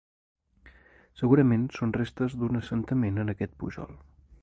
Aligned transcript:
Segurament 1.21 1.69
són 1.77 1.95
restes 1.99 2.35
d'un 2.41 2.61
assentament 2.63 3.25
en 3.25 3.35
aquest 3.37 3.57
pujol. 3.65 3.99